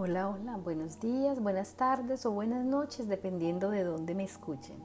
[0.00, 4.76] Hola, hola, buenos días, buenas tardes o buenas noches, dependiendo de dónde me escuchen.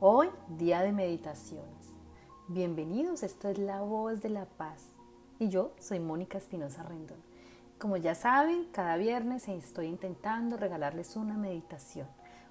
[0.00, 1.86] Hoy, día de meditaciones.
[2.48, 4.88] Bienvenidos, esto es La Voz de la Paz.
[5.38, 7.18] Y yo soy Mónica Espinosa Rendón.
[7.78, 12.08] Como ya saben, cada viernes estoy intentando regalarles una meditación.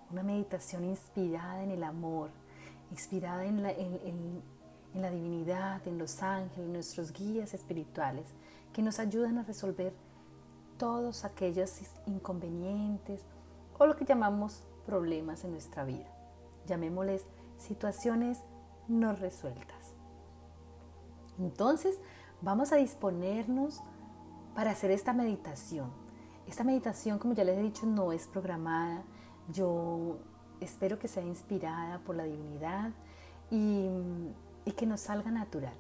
[0.10, 2.30] Una meditación inspirada en el amor,
[2.92, 4.42] inspirada en la, en
[4.94, 8.28] la divinidad, en los ángeles, nuestros guías espirituales,
[8.72, 9.92] que nos ayudan a resolver
[10.80, 11.72] todos aquellos
[12.08, 13.22] inconvenientes
[13.78, 16.08] o lo que llamamos problemas en nuestra vida.
[16.66, 17.26] Llamémosles
[17.58, 18.40] situaciones
[18.88, 19.94] no resueltas.
[21.38, 22.00] Entonces,
[22.42, 23.82] vamos a disponernos
[24.56, 25.92] para hacer esta meditación.
[26.48, 29.04] Esta meditación, como ya les he dicho, no es programada.
[29.52, 30.18] Yo
[30.62, 32.92] espero que sea inspirada por la divinidad
[33.52, 33.90] y,
[34.66, 35.74] y que nos salga natural.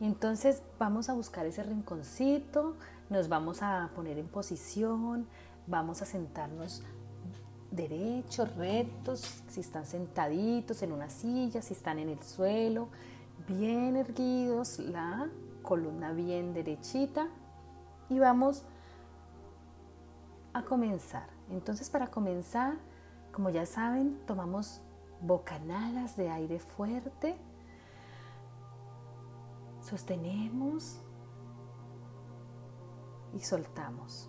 [0.00, 2.76] Entonces vamos a buscar ese rinconcito,
[3.12, 5.26] nos vamos a poner en posición,
[5.66, 6.82] vamos a sentarnos
[7.70, 12.88] derechos, rectos, si están sentaditos en una silla, si están en el suelo,
[13.46, 15.28] bien erguidos, la
[15.62, 17.28] columna bien derechita
[18.08, 18.64] y vamos
[20.52, 21.28] a comenzar.
[21.50, 22.74] Entonces para comenzar,
[23.32, 24.80] como ya saben, tomamos
[25.20, 27.36] bocanadas de aire fuerte
[29.82, 31.00] Sostenemos
[33.34, 34.28] y soltamos.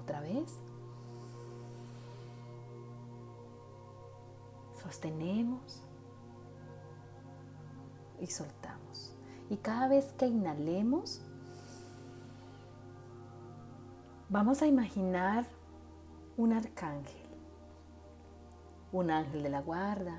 [0.00, 0.58] Otra vez.
[4.82, 5.82] Sostenemos
[8.20, 9.14] y soltamos.
[9.50, 11.20] Y cada vez que inhalemos,
[14.28, 15.46] vamos a imaginar
[16.36, 17.28] un arcángel,
[18.92, 20.18] un ángel de la guarda,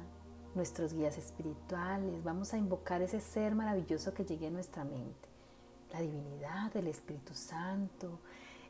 [0.55, 5.29] nuestros guías espirituales, vamos a invocar ese ser maravilloso que llegue a nuestra mente,
[5.93, 8.19] la divinidad, el Espíritu Santo,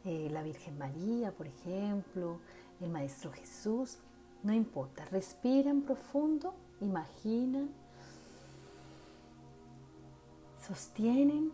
[0.06, 2.40] eh, la Virgen María, por ejemplo,
[2.82, 3.98] el Maestro Jesús,
[4.44, 7.70] no importa, respiran profundo, imaginan,
[10.68, 11.52] sostienen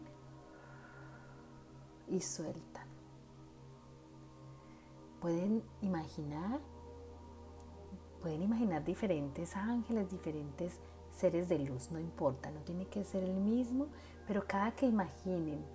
[2.10, 2.88] y sueltan.
[5.22, 6.60] Pueden imaginar
[8.22, 10.74] Pueden imaginar diferentes ángeles, diferentes
[11.16, 13.88] seres de luz, no importa, no tiene que ser el mismo,
[14.30, 15.66] pero cada que imaginen,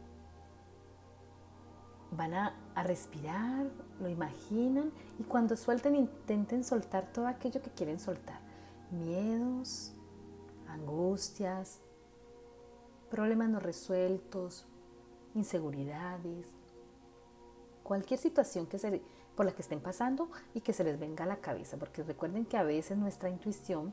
[2.13, 2.55] van a,
[2.85, 3.67] respirar,
[3.99, 8.39] lo imaginan y cuando suelten intenten soltar todo aquello que quieren soltar,
[8.93, 9.93] miedos,
[10.69, 11.81] angustias,
[13.11, 14.69] problemas no resueltos,
[15.35, 16.47] inseguridades,
[17.83, 19.03] cualquier situación que se
[19.35, 22.47] por la que estén pasando y que se les venga a la cabeza, porque recuerden
[22.47, 23.93] que a veces nuestra intuición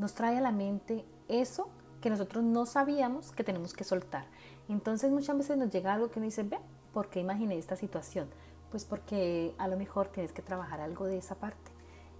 [0.00, 1.70] nos trae a la mente eso
[2.04, 4.26] que nosotros no sabíamos que tenemos que soltar.
[4.68, 6.58] Entonces muchas veces nos llega algo que nos dice, ve,
[6.92, 8.28] ¿por qué imaginé esta situación?
[8.70, 11.70] Pues porque a lo mejor tienes que trabajar algo de esa parte.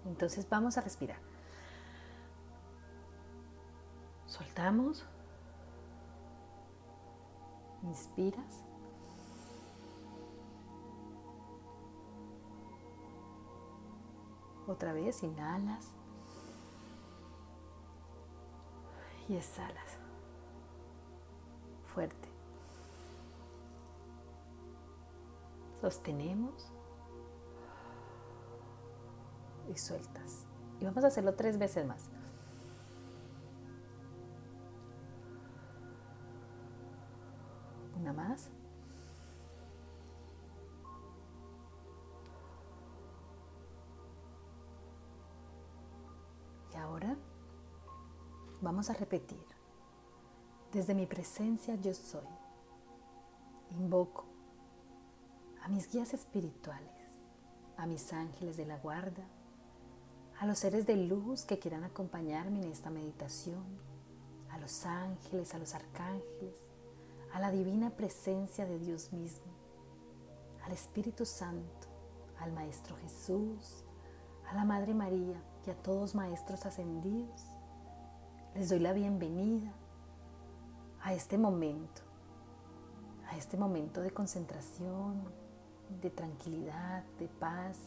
[0.07, 1.19] Entonces vamos a respirar.
[4.25, 5.05] Soltamos.
[7.83, 8.63] Inspiras.
[14.67, 15.91] Otra vez, inhalas
[19.29, 19.99] y exhalas.
[21.87, 22.29] Fuerte.
[25.81, 26.73] Sostenemos
[29.73, 30.47] y sueltas.
[30.81, 32.11] Y vamos a hacerlo tres veces más.
[37.99, 38.51] Una más.
[48.65, 49.45] Vamos a repetir.
[50.73, 52.27] Desde mi presencia yo soy.
[53.71, 54.25] Invoco
[55.63, 56.91] a mis guías espirituales,
[57.77, 59.25] a mis ángeles de la guarda,
[60.41, 63.65] a los seres de luz que quieran acompañarme en esta meditación,
[64.51, 66.57] a los ángeles, a los arcángeles,
[67.33, 69.53] a la divina presencia de Dios mismo,
[70.65, 71.89] al Espíritu Santo,
[72.41, 73.85] al Maestro Jesús,
[74.49, 77.54] a la Madre María, y a todos maestros ascendidos.
[78.55, 79.73] Les doy la bienvenida
[81.03, 82.03] a este momento,
[83.29, 85.25] a este momento de concentración,
[86.01, 87.79] de tranquilidad, de paz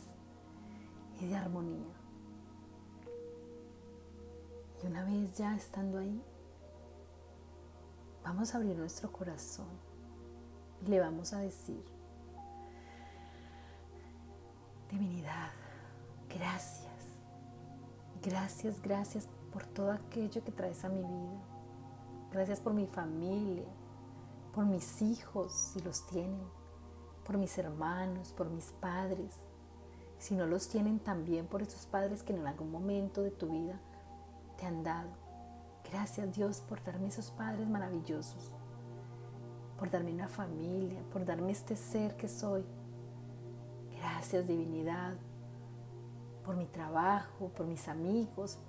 [1.22, 1.96] y de armonía.
[4.84, 6.22] Y una vez ya estando ahí,
[8.24, 9.70] vamos a abrir nuestro corazón
[10.82, 11.84] y le vamos a decir,
[14.90, 15.52] divinidad,
[16.30, 16.88] gracias
[18.28, 19.28] Gracias, gracias
[19.58, 21.42] por todo aquello que traes a mi vida.
[22.32, 23.66] Gracias por mi familia,
[24.54, 26.46] por mis hijos, si los tienen.
[27.26, 29.34] por mis hermanos, por mis padres.
[30.20, 33.80] Si no los tienen también por esos padres que en algún momento de tu vida
[34.58, 35.10] te han dado.
[35.92, 38.52] Gracias Dios por darme esos padres maravillosos,
[39.80, 42.64] por darme una familia, por darme este ser que soy.
[43.98, 45.16] Gracias divinidad
[46.46, 48.60] por mi trabajo, por mis amigos,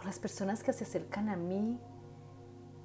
[0.00, 1.78] por las personas que se acercan a mí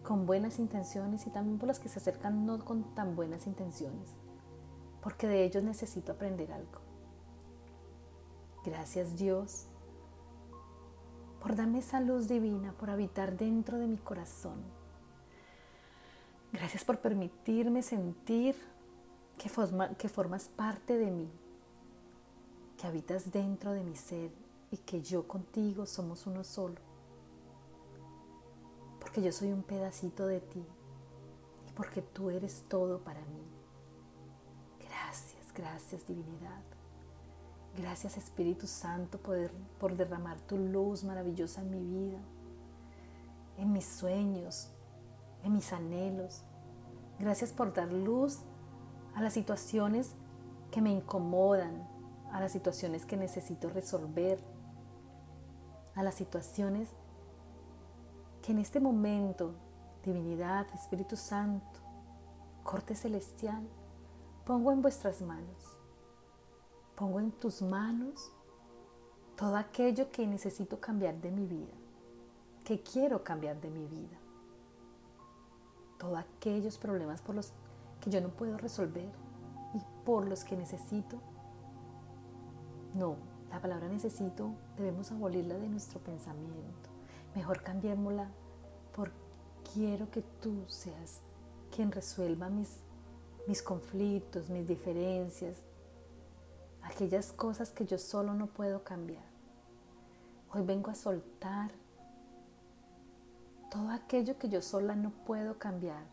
[0.03, 4.09] con buenas intenciones y también por las que se acercan no con tan buenas intenciones,
[5.01, 6.81] porque de ellos necesito aprender algo.
[8.65, 9.67] Gracias Dios
[11.39, 14.61] por darme esa luz divina, por habitar dentro de mi corazón.
[16.51, 18.57] Gracias por permitirme sentir
[19.37, 19.49] que,
[19.97, 21.29] que formas parte de mí,
[22.77, 24.31] que habitas dentro de mi ser
[24.69, 26.84] y que yo contigo somos uno solo
[29.05, 30.65] porque yo soy un pedacito de ti
[31.69, 33.45] y porque tú eres todo para mí.
[34.79, 36.63] Gracias, gracias divinidad.
[37.77, 42.17] Gracias Espíritu Santo por, por derramar tu luz maravillosa en mi vida,
[43.59, 44.71] en mis sueños,
[45.43, 46.41] en mis anhelos.
[47.19, 48.39] Gracias por dar luz
[49.13, 50.15] a las situaciones
[50.71, 51.87] que me incomodan,
[52.31, 54.39] a las situaciones que necesito resolver,
[55.93, 57.04] a las situaciones que
[58.51, 59.55] en este momento,
[60.03, 61.79] divinidad, Espíritu Santo,
[62.63, 63.67] corte celestial,
[64.45, 65.77] pongo en vuestras manos,
[66.95, 68.31] pongo en tus manos
[69.35, 71.73] todo aquello que necesito cambiar de mi vida,
[72.63, 74.17] que quiero cambiar de mi vida,
[75.97, 77.51] todos aquellos problemas por los
[77.99, 79.09] que yo no puedo resolver
[79.73, 81.17] y por los que necesito.
[82.93, 83.15] No,
[83.49, 86.94] la palabra necesito debemos abolirla de nuestro pensamiento
[87.35, 88.29] Mejor cambiémosla
[88.95, 89.11] por
[89.73, 91.19] quiero que tú seas
[91.75, 92.79] quien resuelva mis,
[93.45, 95.57] mis conflictos, mis diferencias,
[96.81, 99.25] aquellas cosas que yo solo no puedo cambiar.
[100.53, 101.71] Hoy vengo a soltar
[103.69, 106.05] todo aquello que yo sola no puedo cambiar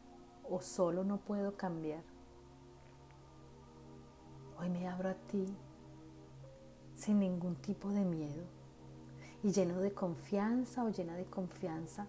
[0.51, 2.03] o solo no puedo cambiar.
[4.59, 5.47] Hoy me abro a ti
[6.97, 8.62] sin ningún tipo de miedo
[9.43, 12.07] y lleno de confianza o llena de confianza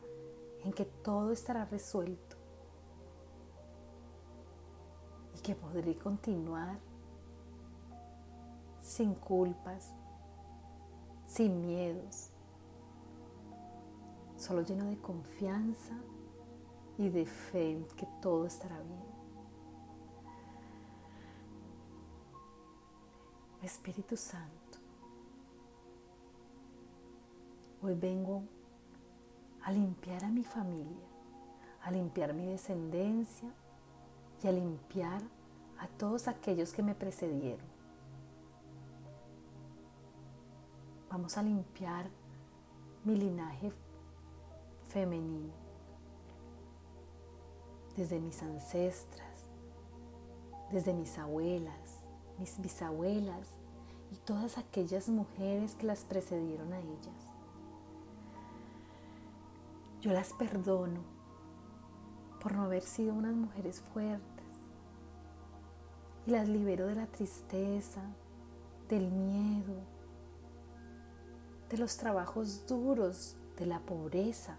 [0.64, 2.38] en que todo estará resuelto
[5.36, 6.78] y que podré continuar
[8.82, 9.94] sin culpas,
[11.26, 12.30] sin miedos,
[14.38, 15.96] solo lleno de confianza
[16.98, 19.14] y de fe en que todo estará bien.
[23.64, 24.63] Espíritu Santo,
[27.86, 28.44] Hoy vengo
[29.62, 31.06] a limpiar a mi familia,
[31.82, 33.54] a limpiar mi descendencia
[34.42, 35.22] y a limpiar
[35.78, 37.66] a todos aquellos que me precedieron.
[41.10, 42.06] Vamos a limpiar
[43.04, 43.74] mi linaje
[44.88, 45.52] femenino,
[47.98, 49.40] desde mis ancestras,
[50.72, 52.00] desde mis abuelas,
[52.40, 53.50] mis bisabuelas
[54.10, 57.33] y todas aquellas mujeres que las precedieron a ellas.
[60.04, 61.00] Yo las perdono
[62.42, 64.44] por no haber sido unas mujeres fuertes
[66.28, 68.02] y las libero de la tristeza,
[68.90, 69.76] del miedo,
[71.70, 74.58] de los trabajos duros, de la pobreza,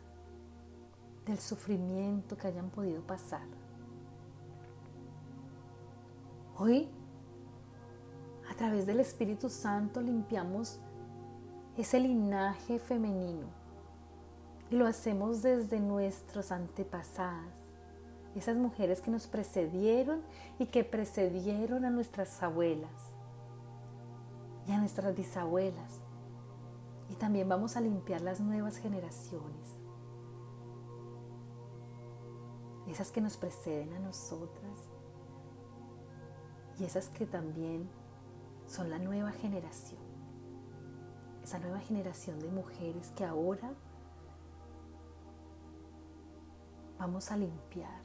[1.27, 3.47] del sufrimiento que hayan podido pasar.
[6.57, 6.89] Hoy,
[8.51, 10.81] a través del Espíritu Santo, limpiamos
[11.77, 13.64] ese linaje femenino
[14.71, 17.59] y lo hacemos desde nuestros antepasadas,
[18.35, 20.23] esas mujeres que nos precedieron
[20.59, 23.15] y que precedieron a nuestras abuelas
[24.67, 26.01] y a nuestras bisabuelas.
[27.11, 29.77] Y también vamos a limpiar las nuevas generaciones,
[32.89, 34.91] esas que nos preceden a nosotras
[36.79, 37.89] y esas que también
[38.67, 40.01] son la nueva generación,
[41.43, 43.75] esa nueva generación de mujeres que ahora
[47.05, 48.01] vamos a limpiar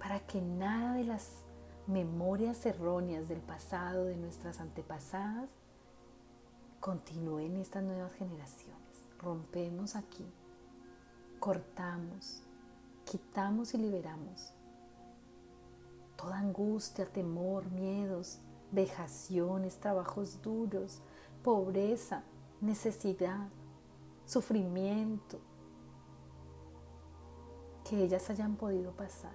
[0.00, 1.30] para que nada de las
[1.86, 5.50] memorias erróneas del pasado, de nuestras antepasadas,
[6.80, 9.06] continúe en estas nuevas generaciones.
[9.20, 10.26] Rompemos aquí,
[11.38, 12.42] cortamos,
[13.04, 14.52] quitamos y liberamos
[16.16, 18.40] toda angustia, temor, miedos,
[18.72, 21.02] vejaciones, trabajos duros,
[21.44, 22.24] pobreza,
[22.60, 23.46] necesidad,
[24.26, 25.38] sufrimiento,
[27.90, 29.34] que ellas hayan podido pasar.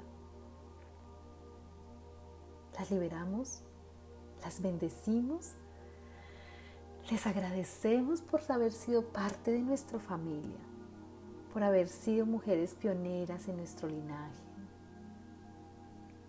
[2.74, 3.62] las liberamos,
[4.42, 5.52] las bendecimos,
[7.10, 10.60] les agradecemos por haber sido parte de nuestra familia,
[11.54, 14.44] por haber sido mujeres pioneras en nuestro linaje.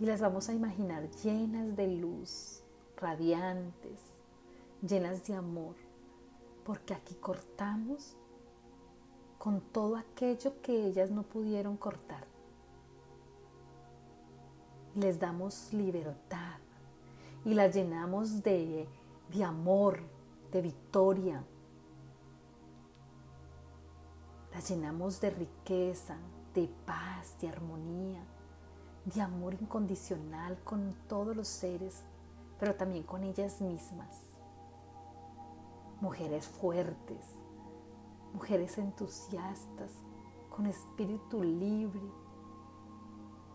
[0.01, 2.61] Y las vamos a imaginar llenas de luz,
[2.97, 4.01] radiantes,
[4.83, 5.77] llenas de amor,
[6.65, 8.17] porque aquí cortamos
[9.47, 12.25] con todo aquello que ellas no pudieron cortar.
[14.97, 16.59] Les damos libertad
[17.45, 18.89] y las llenamos de,
[19.33, 20.01] de amor,
[20.51, 21.45] de victoria.
[24.53, 26.17] Las llenamos de riqueza,
[26.53, 28.25] de paz, de armonía,
[29.05, 32.03] de amor incondicional con todos los seres,
[32.59, 34.23] pero también con ellas mismas.
[36.01, 37.37] Mujeres fuertes,
[38.37, 39.93] mujeres entusiastas,
[40.51, 42.03] con espíritu libre,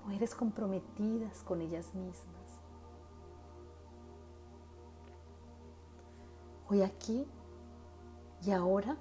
[0.04, 2.48] mujeres comprometidas con ellas mismas.
[6.68, 7.28] Hoy aquí
[8.44, 8.98] y ahora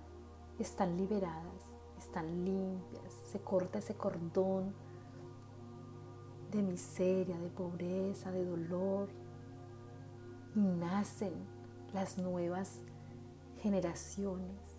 [0.59, 1.63] están liberadas,
[1.99, 4.75] están limpias, se corta ese cordón
[6.51, 9.09] de miseria, de pobreza, de dolor,
[10.55, 11.33] y nacen
[11.95, 12.81] las nuevas
[13.63, 14.70] generaciones,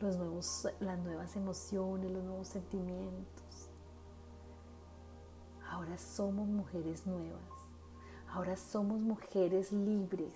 [0.00, 3.70] los nuevos, las nuevas emociones, los nuevos sentimientos.
[5.68, 7.40] Ahora somos mujeres nuevas,
[8.28, 10.32] ahora somos mujeres libres,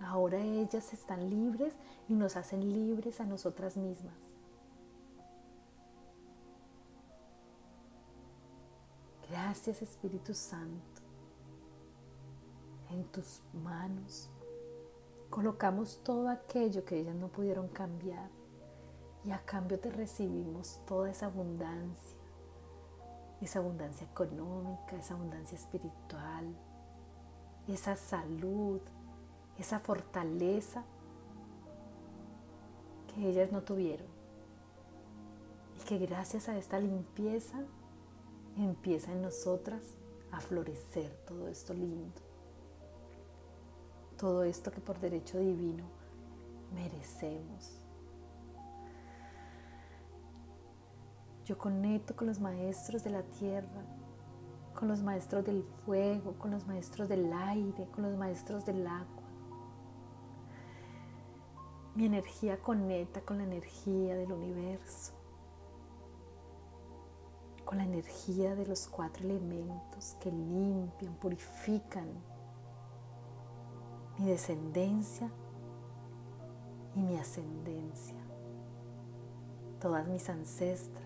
[0.00, 1.74] ahora ellas están libres
[2.08, 4.14] y nos hacen libres a nosotras mismas.
[9.28, 11.02] Gracias Espíritu Santo.
[12.90, 14.30] En tus manos
[15.30, 18.30] colocamos todo aquello que ellas no pudieron cambiar
[19.26, 22.16] y a cambio te recibimos toda esa abundancia,
[23.40, 26.54] esa abundancia económica, esa abundancia espiritual,
[27.66, 28.80] esa salud,
[29.58, 30.84] esa fortaleza
[33.08, 34.06] que ellas no tuvieron.
[35.76, 37.58] Y que gracias a esta limpieza
[38.56, 39.82] empieza en nosotras
[40.30, 42.20] a florecer todo esto lindo,
[44.16, 45.84] todo esto que por derecho divino
[46.72, 47.85] merecemos.
[51.46, 53.82] Yo conecto con los maestros de la tierra,
[54.74, 59.22] con los maestros del fuego, con los maestros del aire, con los maestros del agua.
[61.94, 65.16] Mi energía conecta con la energía del universo
[67.66, 72.06] con la energía de los cuatro elementos que limpian, purifican
[74.18, 75.28] mi descendencia
[76.94, 78.16] y mi ascendencia.
[79.80, 81.05] Todas mis ancestras,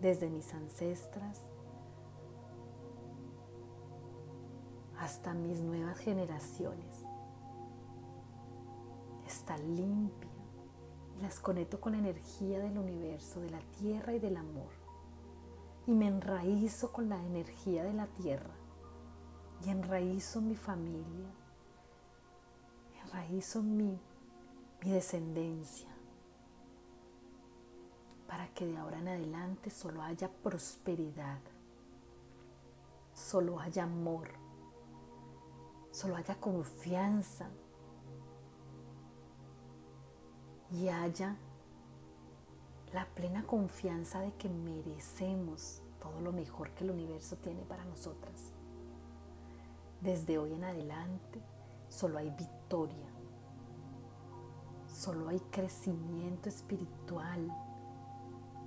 [0.00, 1.40] desde mis ancestras
[4.98, 7.04] hasta mis nuevas generaciones,
[9.26, 10.30] está limpia.
[11.20, 14.70] Las conecto con la energía del universo, de la tierra y del amor.
[15.86, 18.54] Y me enraízo con la energía de la tierra.
[19.64, 21.30] Y enraízo mi familia,
[23.04, 23.98] enraízo mi,
[24.82, 25.93] mi descendencia
[28.26, 31.40] para que de ahora en adelante solo haya prosperidad,
[33.12, 34.28] solo haya amor,
[35.90, 37.48] solo haya confianza
[40.70, 41.36] y haya
[42.92, 48.52] la plena confianza de que merecemos todo lo mejor que el universo tiene para nosotras.
[50.00, 51.40] Desde hoy en adelante
[51.88, 53.08] solo hay victoria,
[54.86, 57.50] solo hay crecimiento espiritual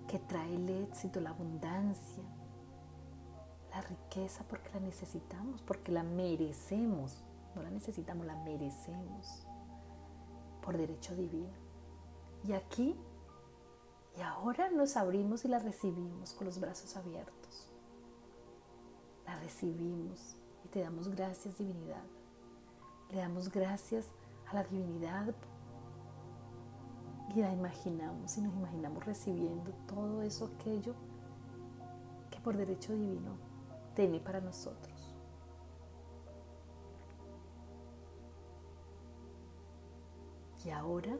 [0.08, 2.24] que trae el éxito, la abundancia,
[3.72, 7.24] la riqueza porque la necesitamos, porque la merecemos,
[7.56, 9.46] no la necesitamos, la merecemos
[10.62, 11.54] por derecho divino.
[12.44, 12.96] Y aquí
[14.18, 17.68] y ahora nos abrimos y la recibimos con los brazos abiertos.
[19.26, 22.04] La recibimos y te damos gracias, divinidad.
[23.12, 24.08] Le damos gracias
[24.50, 25.36] a la divinidad
[27.36, 30.94] y la imaginamos y nos imaginamos recibiendo todo eso, aquello
[32.30, 33.38] que por derecho divino
[33.96, 35.16] tiene para nosotros.
[40.64, 41.18] Y ahora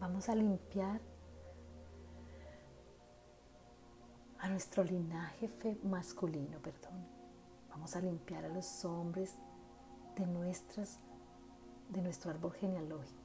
[0.00, 1.00] vamos a limpiar
[4.38, 5.50] a nuestro linaje
[5.82, 7.06] masculino, perdón.
[7.68, 9.34] Vamos a limpiar a los hombres
[10.16, 10.98] de, nuestras,
[11.90, 13.19] de nuestro árbol genealógico,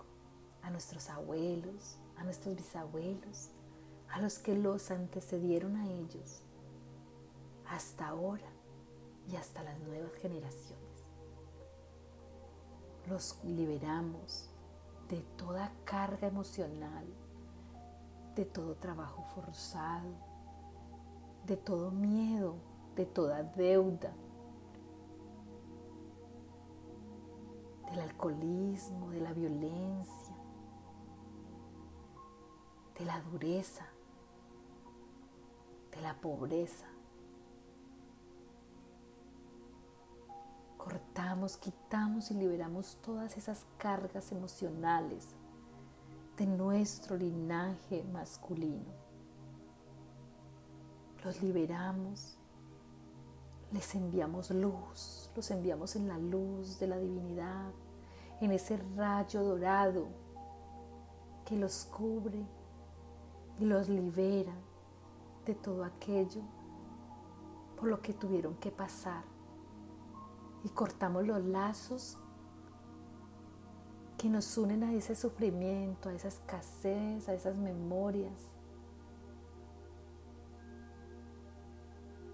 [0.66, 3.50] a nuestros abuelos, a nuestros bisabuelos,
[4.10, 6.42] a los que los antecedieron a ellos,
[7.70, 8.50] hasta ahora
[9.30, 10.82] y hasta las nuevas generaciones.
[13.08, 14.50] Los liberamos
[15.08, 17.06] de toda carga emocional,
[18.36, 20.16] de todo trabajo forzado,
[21.46, 22.56] de todo miedo,
[22.96, 24.12] de toda deuda,
[27.92, 30.25] del alcoholismo, de la violencia,
[32.98, 33.86] de la dureza,
[35.92, 36.88] de la pobreza.
[40.78, 45.28] Cortamos, quitamos y liberamos todas esas cargas emocionales
[46.38, 48.94] de nuestro linaje masculino.
[51.24, 52.38] Los liberamos,
[53.72, 57.72] les enviamos luz, los enviamos en la luz de la divinidad,
[58.42, 60.08] en ese rayo dorado
[61.46, 62.46] que los cubre
[63.60, 64.54] y los libera
[65.46, 66.42] de todo aquello
[67.78, 69.24] por lo que tuvieron que pasar.
[70.64, 72.18] Y cortamos los lazos
[74.18, 78.42] que nos unen a ese sufrimiento, a esa escasez, a esas memorias.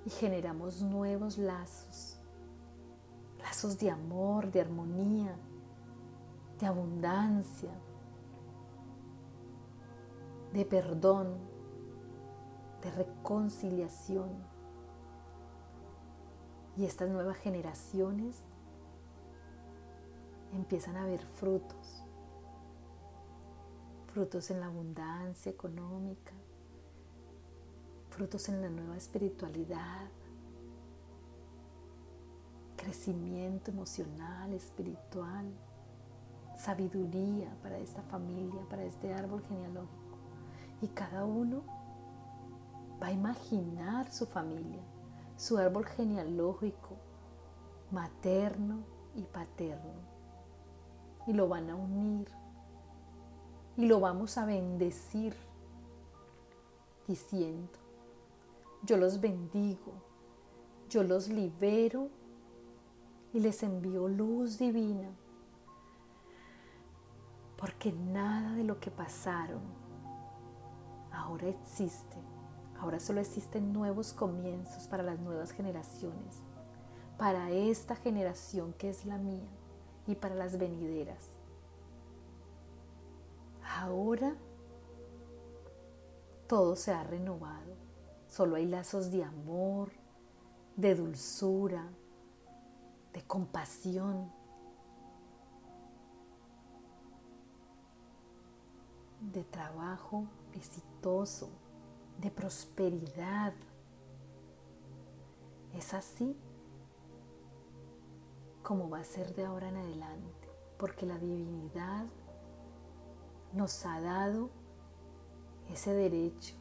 [0.05, 2.17] Y generamos nuevos lazos,
[3.39, 5.35] lazos de amor, de armonía,
[6.59, 7.71] de abundancia,
[10.53, 11.37] de perdón,
[12.81, 14.29] de reconciliación.
[16.77, 18.37] Y estas nuevas generaciones
[20.53, 22.03] empiezan a ver frutos,
[24.13, 26.33] frutos en la abundancia económica,
[28.09, 30.09] frutos en la nueva espiritualidad,
[32.75, 35.45] crecimiento emocional, espiritual,
[36.57, 40.00] sabiduría para esta familia, para este árbol genealógico.
[40.81, 41.61] Y cada uno
[43.01, 44.81] va a imaginar su familia,
[45.37, 46.97] su árbol genealógico,
[47.91, 48.79] materno
[49.15, 50.11] y paterno.
[51.27, 52.27] Y lo van a unir
[53.77, 55.35] y lo vamos a bendecir
[57.07, 57.71] diciendo,
[58.83, 59.93] yo los bendigo,
[60.89, 62.09] yo los libero
[63.33, 65.09] y les envío luz divina,
[67.57, 69.61] porque nada de lo que pasaron
[71.11, 72.17] ahora existe,
[72.79, 76.37] ahora solo existen nuevos comienzos para las nuevas generaciones,
[77.17, 79.49] para esta generación que es la mía
[80.07, 81.25] y para las venideras.
[83.77, 84.35] Ahora
[86.47, 87.75] todo se ha renovado.
[88.27, 89.91] Solo hay lazos de amor,
[90.75, 91.87] de dulzura,
[93.13, 94.31] de compasión,
[99.21, 101.49] de trabajo exitoso,
[102.19, 103.53] de prosperidad.
[105.73, 106.35] Es así
[108.63, 112.05] como va a ser de ahora en adelante, porque la divinidad
[113.53, 114.49] nos ha dado
[115.69, 116.55] ese derecho.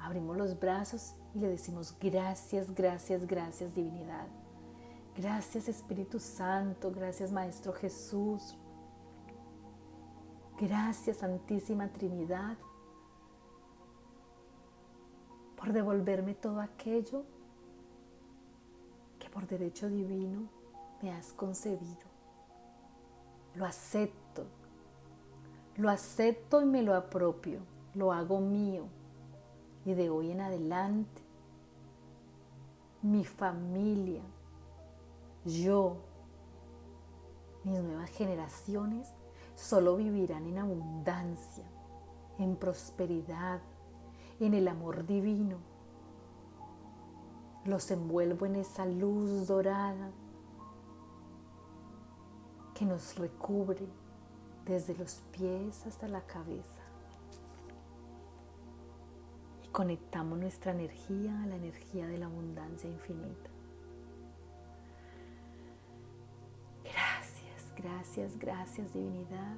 [0.00, 4.26] Abrimos los brazos y le decimos gracias, gracias, gracias divinidad.
[5.16, 8.56] Gracias Espíritu Santo, gracias Maestro Jesús.
[10.60, 12.56] Gracias Santísima Trinidad
[15.56, 17.24] por devolverme todo aquello
[19.38, 20.48] por derecho divino
[21.00, 22.08] me has concedido.
[23.54, 24.46] Lo acepto,
[25.76, 27.60] lo acepto y me lo apropio,
[27.94, 28.86] lo hago mío.
[29.84, 31.22] Y de hoy en adelante,
[33.02, 34.22] mi familia,
[35.44, 35.98] yo,
[37.64, 39.12] mis nuevas generaciones
[39.58, 41.64] solo vivirán en abundancia,
[42.38, 43.60] en prosperidad,
[44.38, 45.58] en el amor divino
[47.64, 50.10] los envuelvo en esa luz dorada
[52.72, 53.84] que nos recubre
[54.64, 56.82] desde los pies hasta la cabeza.
[59.64, 63.50] Y conectamos nuestra energía a la energía de la abundancia infinita.
[67.78, 69.56] Gracias, gracias, divinidad.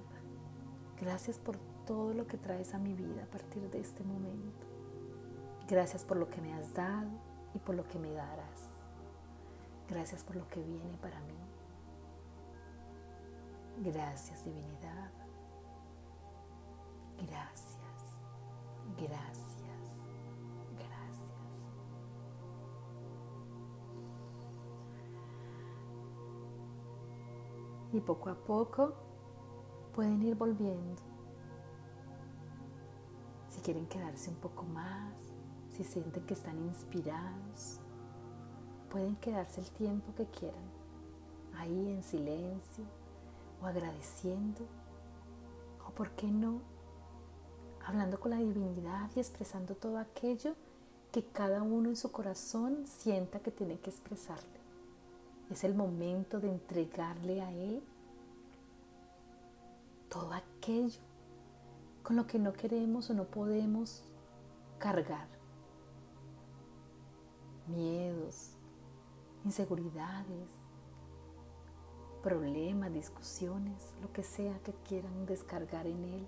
[1.01, 1.57] Gracias por
[1.87, 4.67] todo lo que traes a mi vida a partir de este momento.
[5.67, 7.09] Gracias por lo que me has dado
[7.55, 8.69] y por lo que me darás.
[9.89, 11.39] Gracias por lo que viene para mí.
[13.79, 15.11] Gracias divinidad.
[17.17, 17.79] Gracias,
[18.99, 19.50] gracias.
[27.93, 28.95] Y poco a poco
[29.95, 31.03] pueden ir volviendo.
[33.49, 35.15] Si quieren quedarse un poco más,
[35.77, 37.81] si sienten que están inspirados,
[38.91, 40.71] pueden quedarse el tiempo que quieran,
[41.57, 42.85] ahí en silencio
[43.63, 44.61] o agradeciendo,
[45.87, 46.61] o por qué no,
[47.85, 50.55] hablando con la divinidad y expresando todo aquello
[51.13, 54.60] que cada uno en su corazón sienta que tiene que expresarle.
[55.51, 57.83] Es el momento de entregarle a Él
[60.09, 61.01] todo aquello
[62.03, 64.03] con lo que no queremos o no podemos
[64.79, 65.27] cargar.
[67.67, 68.53] Miedos,
[69.45, 70.49] inseguridades,
[72.23, 76.27] problemas, discusiones, lo que sea que quieran descargar en Él.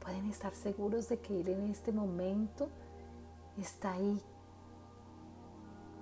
[0.00, 2.68] Pueden estar seguros de que Él en este momento
[3.56, 4.20] está ahí.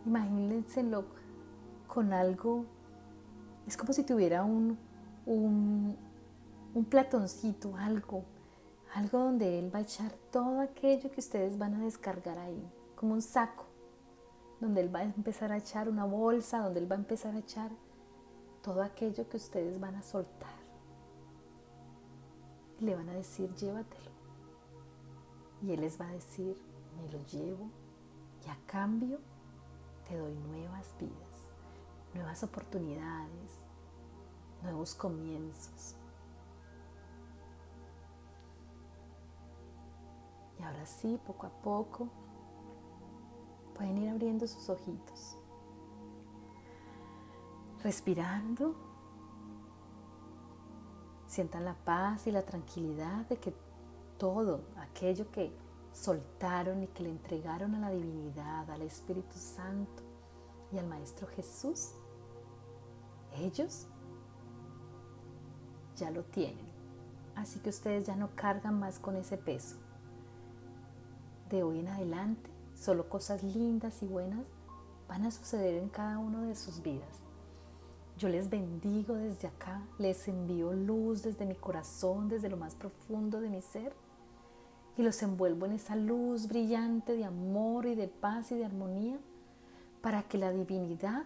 [0.04, 1.23] Imagínenselo
[1.94, 2.64] con algo,
[3.68, 4.76] es como si tuviera un,
[5.26, 5.96] un,
[6.90, 8.24] platoncito, algo,
[8.94, 12.62] algo donde Él va a echar todo aquello que ustedes van a descargar ahí,
[12.96, 13.66] como un saco,
[14.61, 17.38] donde Él va a empezar a echar una bolsa, donde Él va a empezar a
[17.38, 17.70] echar
[18.61, 20.64] todo aquello que ustedes van a soltar.
[22.80, 24.11] Y le van a decir, llévatelo.
[25.62, 26.61] Y Él les va a decir,
[26.96, 27.70] me lo llevo
[28.44, 29.18] y a cambio
[30.09, 31.34] te doy nuevas vidas,
[32.14, 33.53] nuevas oportunidades,
[34.62, 35.96] nuevos comienzos.
[40.59, 42.09] Y ahora sí, poco a poco,
[43.74, 45.37] pueden ir abriendo sus ojitos,
[47.83, 48.74] respirando.
[51.27, 53.53] Sientan la paz y la tranquilidad de que
[54.18, 55.53] todo aquello que
[55.92, 60.03] soltaron y que le entregaron a la divinidad, al Espíritu Santo
[60.70, 61.92] y al Maestro Jesús,
[63.35, 63.87] ellos
[65.97, 66.66] ya lo tienen.
[67.35, 69.77] Así que ustedes ya no cargan más con ese peso.
[71.51, 74.47] De hoy en adelante, solo cosas lindas y buenas
[75.09, 77.25] van a suceder en cada una de sus vidas.
[78.16, 83.40] Yo les bendigo desde acá, les envío luz desde mi corazón, desde lo más profundo
[83.40, 83.92] de mi ser
[84.97, 89.18] y los envuelvo en esa luz brillante de amor y de paz y de armonía
[90.01, 91.25] para que la divinidad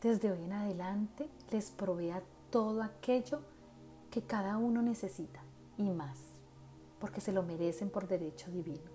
[0.00, 3.40] desde hoy en adelante les provea todo aquello
[4.10, 5.40] que cada uno necesita
[5.76, 6.18] y más,
[6.98, 8.90] porque se lo merecen por derecho divino.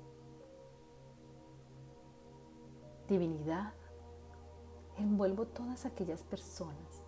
[3.08, 3.72] Divinidad,
[4.98, 7.04] envuelvo todas aquellas personas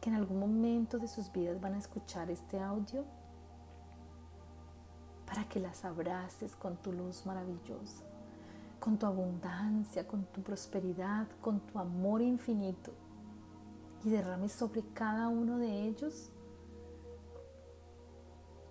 [0.00, 3.04] que en algún momento de sus vidas van a escuchar este audio
[5.26, 8.04] para que las abraces con tu luz maravillosa,
[8.78, 12.92] con tu abundancia, con tu prosperidad, con tu amor infinito
[14.04, 16.30] y derrames sobre cada uno de ellos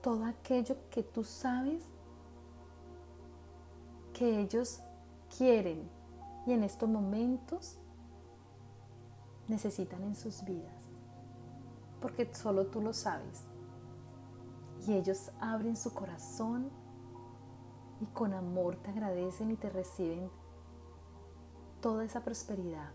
[0.07, 1.83] todo aquello que tú sabes
[4.13, 4.79] que ellos
[5.37, 5.89] quieren
[6.45, 7.77] y en estos momentos
[9.49, 10.81] necesitan en sus vidas,
[12.01, 13.43] porque solo tú lo sabes.
[14.87, 16.69] Y ellos abren su corazón
[17.99, 20.29] y con amor te agradecen y te reciben
[21.81, 22.93] toda esa prosperidad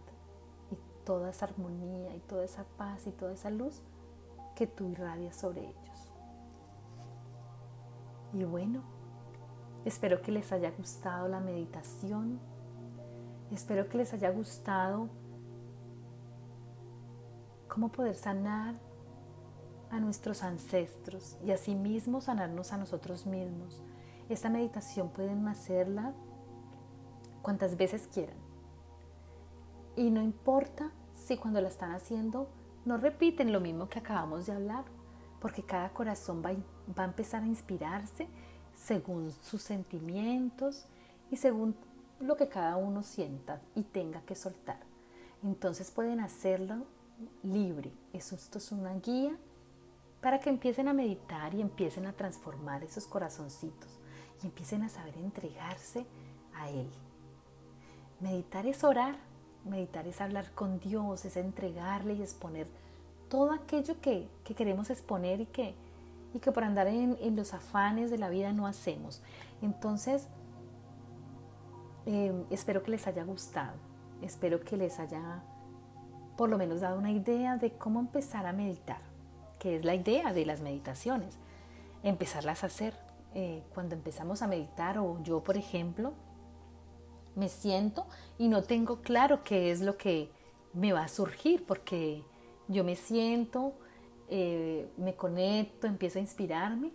[1.05, 3.83] toda esa armonía y toda esa paz y toda esa luz
[4.55, 6.12] que tú irradias sobre ellos.
[8.33, 8.83] Y bueno,
[9.85, 12.41] espero que les haya gustado la meditación,
[13.51, 15.09] espero que les haya gustado
[17.69, 18.75] cómo poder sanar
[19.91, 23.83] a nuestros ancestros y asimismo sanarnos a nosotros mismos.
[24.29, 26.15] Esta meditación pueden hacerla
[27.43, 28.41] cuantas veces quieran.
[29.96, 32.48] Y no importa si cuando la están haciendo
[32.85, 34.85] no repiten lo mismo que acabamos de hablar,
[35.40, 36.52] porque cada corazón va,
[36.98, 38.28] va a empezar a inspirarse
[38.74, 40.87] según sus sentimientos
[41.31, 41.76] y según
[42.20, 44.78] lo que cada uno sienta y tenga que soltar.
[45.42, 46.87] Entonces pueden hacerlo
[47.42, 47.92] libre.
[48.12, 49.37] Esto es una guía
[50.20, 53.98] para que empiecen a meditar y empiecen a transformar esos corazoncitos
[54.42, 56.07] y empiecen a saber entregarse
[56.55, 56.88] a Él.
[58.20, 59.16] Meditar es orar,
[59.64, 62.66] meditar es hablar con Dios, es entregarle y exponer
[63.29, 65.75] todo aquello que, queremos exponer y que,
[66.35, 69.22] y que por andar en, los afanes de la vida no hacemos.
[69.62, 70.29] Entonces,
[72.07, 73.75] em, espero que les haya gustado,
[74.20, 75.42] espero que les haya
[76.37, 79.12] por lo menos dado una idea de cómo empezar a meditar
[79.62, 81.37] que es la idea de las meditaciones,
[82.03, 82.94] empezarlas a hacer.
[83.33, 86.14] Eh, cuando empezamos a meditar o yo, por ejemplo,
[87.35, 88.07] me siento
[88.38, 90.31] y no tengo claro qué es lo que
[90.73, 92.25] me va a surgir, porque
[92.68, 93.75] yo me siento,
[94.29, 96.92] eh, me conecto, empiezo a inspirarme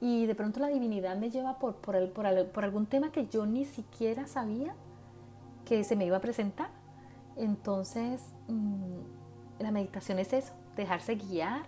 [0.00, 2.26] y de pronto la divinidad me lleva por, por,
[2.64, 4.74] algún tema que yo ni siquiera sabía
[5.64, 6.70] que se me iba a presentar.
[7.36, 11.66] Entonces, mm, la meditación es eso, dejarse guiar,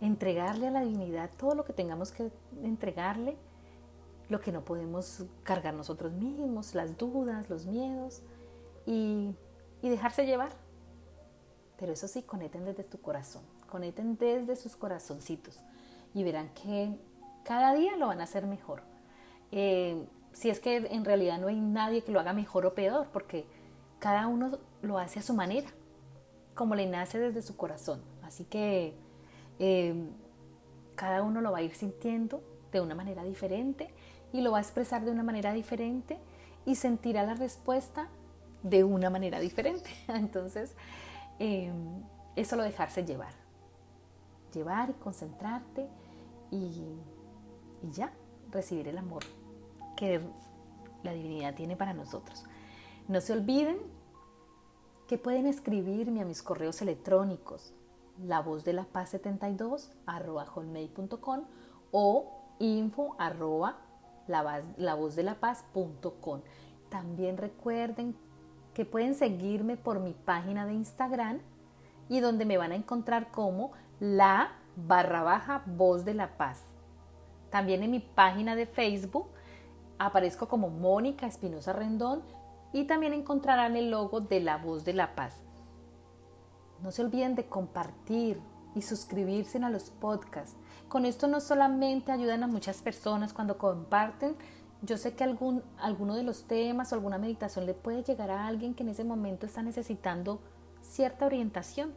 [0.00, 2.30] entregarle a la divinidad todo lo que tengamos que
[2.62, 3.36] entregarle,
[4.30, 8.22] lo que no podemos cargar nosotros mismos, las dudas, los miedos,
[8.86, 9.34] y,
[9.82, 10.52] dejarse llevar.
[11.76, 15.58] Pero eso sí, conecten desde tu corazón, conecten desde sus corazoncitos
[16.14, 16.96] y verán que
[17.44, 18.82] cada día lo van a hacer mejor.
[19.50, 23.08] Eh, si es que en realidad no hay nadie que lo haga mejor o peor,
[23.12, 23.46] porque
[23.98, 25.68] cada uno lo hace a su manera,
[26.54, 28.00] como le nace desde su corazón.
[28.22, 28.94] Así que
[29.58, 29.94] eh,
[30.94, 33.92] cada uno lo va a ir sintiendo de una manera diferente
[34.32, 36.18] y lo va a expresar de una manera diferente
[36.64, 38.08] y sentirá la respuesta
[38.62, 39.90] de una manera diferente.
[40.08, 40.74] Entonces,
[41.38, 41.72] eh,
[42.36, 43.32] eso lo dejarse llevar.
[44.52, 45.88] Llevar y concentrarte
[46.50, 46.82] y
[47.92, 48.12] ya,
[48.50, 49.22] recibir el amor
[49.96, 50.20] que
[51.02, 52.44] la divinidad tiene para nosotros.
[53.08, 53.78] No se olviden
[55.06, 57.72] que pueden escribirme a mis correos electrónicos
[58.22, 60.46] la voz de la paz 72 arroba
[61.90, 63.78] o info arroba
[64.30, 66.40] la voz de la paz.com.
[66.88, 68.16] También recuerden
[68.74, 71.40] que pueden seguirme por mi página de Instagram
[72.08, 76.64] y donde me van a encontrar como la barra baja voz de la paz.
[77.50, 79.28] También en mi página de Facebook
[79.98, 82.22] aparezco como Mónica Espinosa Rendón
[82.72, 85.42] y también encontrarán el logo de La Voz de la Paz.
[86.82, 88.40] No se olviden de compartir
[88.74, 90.56] y suscribirse a los podcasts.
[90.90, 94.34] Con esto no solamente ayudan a muchas personas cuando comparten,
[94.82, 98.48] yo sé que algún, alguno de los temas o alguna meditación le puede llegar a
[98.48, 100.40] alguien que en ese momento está necesitando
[100.82, 101.92] cierta orientación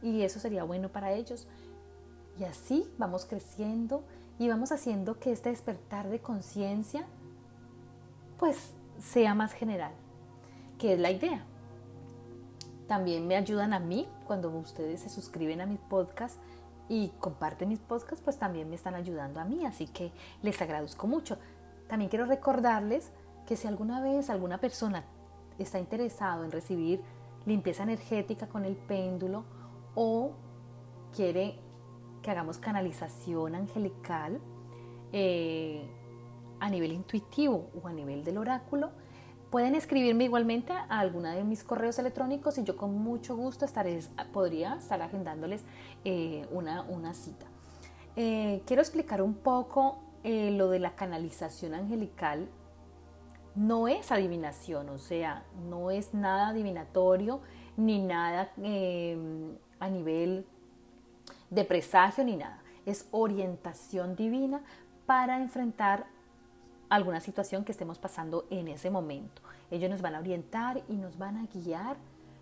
[0.00, 1.46] y eso sería bueno para ellos.
[2.40, 4.02] Y así vamos creciendo
[4.38, 7.04] y vamos haciendo que este despertar de conciencia
[8.38, 9.92] pues sea más general,
[10.78, 11.44] que es la idea.
[12.88, 16.40] También me ayudan a mí cuando ustedes se suscriben a mis podcasts
[16.92, 21.06] y comparten mis podcasts, pues también me están ayudando a mí, así que les agradezco
[21.06, 21.38] mucho.
[21.88, 23.10] También quiero recordarles
[23.46, 25.02] que si alguna vez alguna persona
[25.58, 27.00] está interesado en recibir
[27.46, 29.44] limpieza energética con el péndulo
[29.94, 30.32] o
[31.16, 31.58] quiere
[32.20, 34.38] que hagamos canalización angelical,
[35.12, 35.88] eh,
[36.60, 38.90] a nivel intuitivo o a nivel del oráculo,
[39.52, 43.66] pueden escribirme igualmente a alguna de mis correos electrónicos y yo con mucho gusto
[44.32, 45.62] podría estar agendándoles
[46.06, 47.44] eh, una, una, cita.
[48.16, 52.48] Eh, quiero explicar un poco eh, lo de la canalización angelical.
[53.54, 57.42] No es adivinación, o sea, no es nada adivinatorio
[57.76, 60.46] ni nada a nivel
[61.50, 62.62] de presagio ni nada.
[62.86, 64.62] Es orientación divina
[65.04, 66.06] para enfrentar
[66.92, 69.40] alguna situación que estemos pasando en ese momento.
[69.70, 71.96] Ellos nos van a orientar y nos van a guiar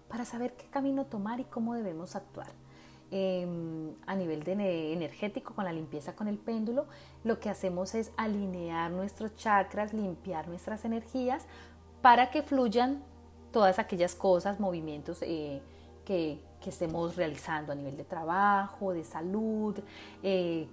[0.08, 2.48] para saber qué camino tomar y cómo debemos actuar.
[3.12, 6.86] Em, a nivel energético, con la limpieza con el péndulo,
[7.22, 11.46] lo que hacemos es alinear nuestros chakras, limpiar nuestras energías
[12.02, 13.02] para que fluyan
[13.52, 15.62] todas aquellas cosas, movimientos eh,
[16.04, 19.76] que, estemos realizando a nivel de trabajo, de salud,
[20.22, 20.68] eh,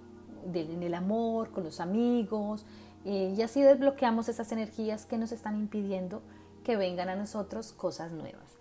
[0.54, 2.66] en el amor, con los amigos,
[3.08, 6.22] y así desbloqueamos esas energías que nos están impidiendo
[6.64, 8.58] que vengan a nosotros cosas nuevas.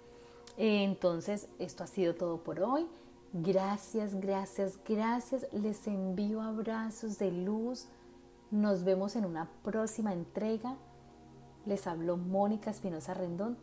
[0.56, 2.86] entonces, esto ha sido todo por hoy.
[3.32, 5.46] Gracias, gracias, gracias.
[5.52, 7.88] Les envío abrazos de luz.
[8.50, 10.76] Nos vemos en una próxima entrega.
[11.66, 13.58] Les habló Mónica Espinosa Rendón.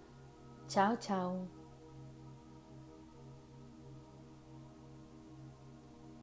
[0.67, 1.52] Chao, chao.